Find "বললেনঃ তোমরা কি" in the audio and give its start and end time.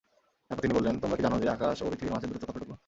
0.73-1.23